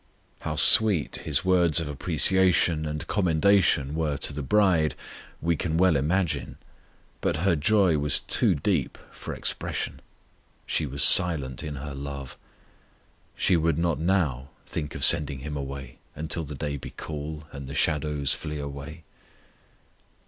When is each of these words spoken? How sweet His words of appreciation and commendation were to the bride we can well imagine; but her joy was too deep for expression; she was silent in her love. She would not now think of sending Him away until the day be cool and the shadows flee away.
How 0.39 0.55
sweet 0.55 1.17
His 1.17 1.45
words 1.45 1.79
of 1.79 1.87
appreciation 1.87 2.87
and 2.87 3.05
commendation 3.05 3.93
were 3.93 4.17
to 4.17 4.33
the 4.33 4.41
bride 4.41 4.95
we 5.41 5.55
can 5.55 5.77
well 5.77 5.95
imagine; 5.95 6.57
but 7.21 7.37
her 7.45 7.55
joy 7.55 7.99
was 7.99 8.19
too 8.21 8.55
deep 8.55 8.97
for 9.11 9.35
expression; 9.35 10.01
she 10.65 10.87
was 10.87 11.03
silent 11.03 11.61
in 11.61 11.75
her 11.75 11.93
love. 11.93 12.35
She 13.35 13.55
would 13.55 13.77
not 13.77 13.99
now 13.99 14.49
think 14.65 14.95
of 14.95 15.03
sending 15.05 15.41
Him 15.41 15.55
away 15.55 15.99
until 16.15 16.45
the 16.45 16.55
day 16.55 16.77
be 16.77 16.93
cool 16.97 17.45
and 17.51 17.67
the 17.67 17.75
shadows 17.75 18.33
flee 18.33 18.57
away. 18.57 19.03